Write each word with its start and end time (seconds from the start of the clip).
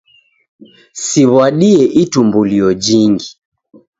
Siw'adie 1.05 1.83
itumbulio 2.01 2.67
jingi. 2.83 3.29